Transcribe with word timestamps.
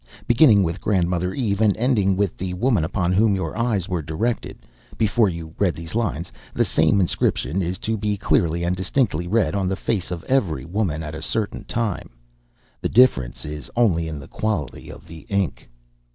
Beginning 0.25 0.63
with 0.63 0.81
Grandmother 0.81 1.31
Eve 1.31 1.61
and 1.61 1.77
ending 1.77 2.17
with 2.17 2.35
the 2.35 2.55
woman 2.55 2.83
upon 2.83 3.13
whom 3.13 3.35
your 3.35 3.55
eyes 3.55 3.87
were 3.87 4.01
directed 4.01 4.57
before 4.97 5.29
you 5.29 5.53
read 5.59 5.75
these 5.75 5.93
lines 5.93 6.31
the 6.55 6.65
same 6.65 6.99
inscription 6.99 7.61
is 7.61 7.77
to 7.77 7.97
be 7.97 8.17
clearly 8.17 8.63
and 8.63 8.75
distinctly 8.75 9.27
read 9.27 9.53
on 9.53 9.67
the 9.67 9.75
face 9.75 10.09
of 10.09 10.23
every 10.23 10.65
woman 10.65 11.03
at 11.03 11.13
a 11.13 11.21
certain 11.21 11.63
time. 11.65 12.09
The 12.81 12.89
difference 12.89 13.45
is 13.45 13.69
only 13.75 14.07
in 14.07 14.17
the 14.17 14.27
quality 14.27 14.89
of 14.89 15.07
the 15.07 15.27
ink. 15.29 15.69